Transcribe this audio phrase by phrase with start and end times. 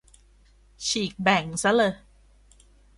[0.87, 1.93] ฉีกแบ่งซะเลย